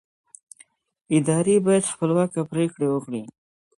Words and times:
ادارې 1.17 1.55
باید 1.65 1.91
خپلواکه 1.93 2.39
پرېکړې 2.51 2.87
وکړي 2.89 3.23